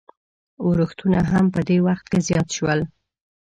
[0.63, 2.79] اورښتونه هم په دې وخت کې زیات شول.